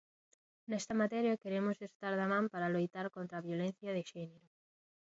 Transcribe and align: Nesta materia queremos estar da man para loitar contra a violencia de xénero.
Nesta 0.69 0.93
materia 1.01 1.41
queremos 1.43 1.77
estar 1.89 2.13
da 2.19 2.27
man 2.33 2.45
para 2.53 2.73
loitar 2.75 3.07
contra 3.15 3.35
a 3.37 3.45
violencia 3.49 3.95
de 3.95 4.03
xénero. 4.11 4.47